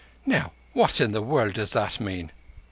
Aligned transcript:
_'Now 0.27 0.53
what 0.73 0.99
in 0.99 1.11
the 1.11 1.21
world 1.21 1.53
does 1.53 1.73
that 1.73 1.99
mean?" 1.99 2.31